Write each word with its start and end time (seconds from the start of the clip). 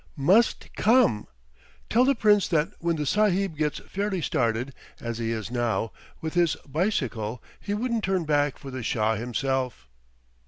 "'Must 0.17 0.67
come!' 0.75 1.27
Tell 1.87 2.05
the 2.05 2.15
Prince 2.15 2.47
that 2.47 2.71
when 2.79 2.95
the 2.95 3.05
sahib 3.05 3.55
gets 3.55 3.77
fairly 3.87 4.19
started, 4.19 4.73
as 4.99 5.19
he 5.19 5.29
is 5.29 5.51
now, 5.51 5.91
with 6.21 6.33
his 6.33 6.55
bicycle, 6.67 7.39
he 7.59 7.75
wouldn't 7.75 8.03
turn 8.03 8.25
back 8.25 8.57
for 8.57 8.71
the 8.71 8.81
Shah 8.81 9.13
himself." 9.13 9.87